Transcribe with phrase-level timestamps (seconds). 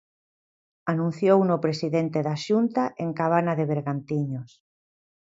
[0.93, 4.49] Anunciouno o presidente da Xunta en Cabana de Bergantiños.